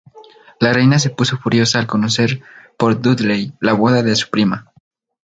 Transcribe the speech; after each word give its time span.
La 0.59 0.73
reina 0.73 0.97
se 0.97 1.11
puso 1.11 1.37
furiosa 1.37 1.77
al 1.77 1.85
conocer 1.85 2.41
por 2.75 2.99
Dudley 3.03 3.53
la 3.59 3.73
boda 3.73 4.01
de 4.01 4.15
su 4.15 4.31
prima. 4.31 4.71